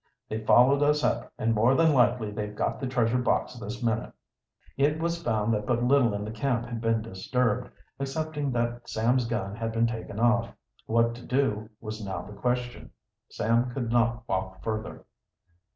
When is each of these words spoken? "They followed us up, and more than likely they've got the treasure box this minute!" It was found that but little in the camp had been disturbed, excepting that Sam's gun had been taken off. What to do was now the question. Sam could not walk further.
"They 0.29 0.43
followed 0.43 0.81
us 0.81 1.03
up, 1.03 1.31
and 1.37 1.53
more 1.53 1.75
than 1.75 1.93
likely 1.93 2.31
they've 2.31 2.55
got 2.55 2.79
the 2.79 2.87
treasure 2.87 3.19
box 3.19 3.53
this 3.59 3.83
minute!" 3.83 4.11
It 4.75 4.97
was 4.99 5.21
found 5.21 5.53
that 5.53 5.67
but 5.67 5.83
little 5.83 6.15
in 6.15 6.25
the 6.25 6.31
camp 6.31 6.65
had 6.65 6.81
been 6.81 7.03
disturbed, 7.03 7.69
excepting 7.99 8.51
that 8.53 8.89
Sam's 8.89 9.27
gun 9.27 9.55
had 9.55 9.71
been 9.71 9.85
taken 9.85 10.19
off. 10.19 10.55
What 10.87 11.13
to 11.17 11.21
do 11.23 11.69
was 11.79 12.03
now 12.03 12.23
the 12.23 12.33
question. 12.33 12.89
Sam 13.29 13.69
could 13.69 13.91
not 13.91 14.27
walk 14.27 14.63
further. 14.63 15.05